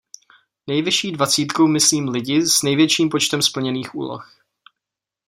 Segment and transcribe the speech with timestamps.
[0.67, 4.31] Nejvyšší dvacítkou myslím lidi s největším počtem splněných úloh.